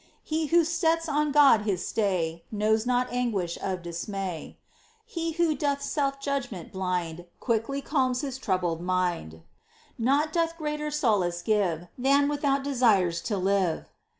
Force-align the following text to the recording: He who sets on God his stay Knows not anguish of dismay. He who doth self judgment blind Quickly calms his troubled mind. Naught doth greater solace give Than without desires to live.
He 0.23 0.47
who 0.47 0.63
sets 0.65 1.07
on 1.07 1.31
God 1.31 1.61
his 1.61 1.87
stay 1.87 2.43
Knows 2.51 2.87
not 2.87 3.13
anguish 3.13 3.59
of 3.61 3.83
dismay. 3.83 4.57
He 5.05 5.33
who 5.33 5.53
doth 5.53 5.83
self 5.83 6.19
judgment 6.19 6.71
blind 6.71 7.25
Quickly 7.39 7.81
calms 7.83 8.21
his 8.21 8.39
troubled 8.39 8.81
mind. 8.81 9.43
Naught 9.99 10.33
doth 10.33 10.57
greater 10.57 10.89
solace 10.89 11.43
give 11.43 11.85
Than 11.99 12.27
without 12.27 12.63
desires 12.63 13.21
to 13.21 13.37
live. 13.37 13.91